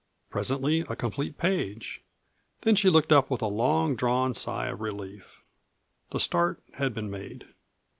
[0.31, 2.01] Presently a complete page.
[2.61, 5.43] Then she looked up with a long drawn sigh of relief.
[6.09, 7.49] The start had been made.